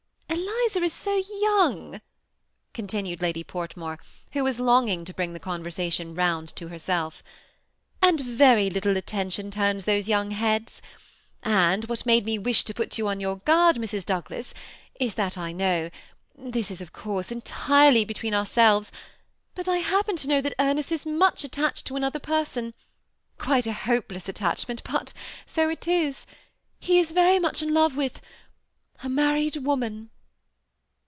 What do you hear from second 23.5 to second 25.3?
a hopeless at tachment, but